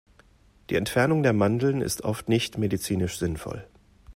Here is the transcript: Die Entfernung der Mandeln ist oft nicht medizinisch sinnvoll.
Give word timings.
Die 0.71 0.77
Entfernung 0.77 1.21
der 1.21 1.31
Mandeln 1.31 1.79
ist 1.79 2.01
oft 2.03 2.27
nicht 2.27 2.57
medizinisch 2.57 3.19
sinnvoll. 3.19 3.67